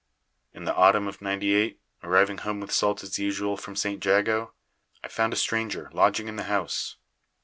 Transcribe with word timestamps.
"In 0.51 0.63
the 0.63 0.73
autumn 0.73 1.07
of 1.07 1.21
'ninety 1.21 1.53
eight, 1.53 1.79
arriving 2.01 2.39
home 2.39 2.59
with 2.59 2.71
salt 2.71 3.03
as 3.03 3.19
usual 3.19 3.55
from 3.55 3.75
St. 3.75 4.03
Jago, 4.03 4.51
I 5.03 5.07
found 5.09 5.31
a 5.31 5.35
stranger 5.35 5.91
lodging 5.93 6.27
in 6.27 6.37
the 6.37 6.45
house. 6.49 6.97